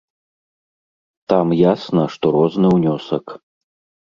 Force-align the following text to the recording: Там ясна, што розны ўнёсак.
Там 1.33 1.53
ясна, 1.59 2.07
што 2.17 2.25
розны 2.37 2.67
ўнёсак. 2.79 3.25